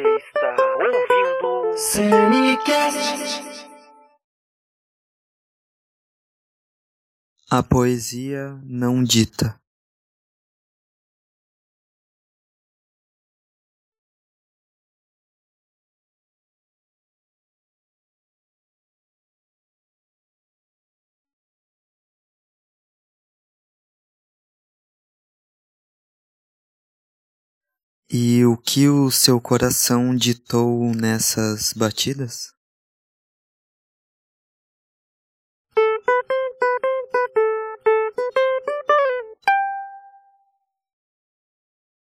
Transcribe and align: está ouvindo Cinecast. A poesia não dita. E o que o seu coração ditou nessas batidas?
está 0.00 0.56
ouvindo 0.78 1.76
Cinecast. 1.76 3.40
A 7.50 7.62
poesia 7.62 8.60
não 8.64 9.02
dita. 9.02 9.60
E 28.12 28.44
o 28.44 28.56
que 28.56 28.88
o 28.88 29.08
seu 29.08 29.40
coração 29.40 30.16
ditou 30.16 30.92
nessas 30.92 31.72
batidas? 31.72 32.52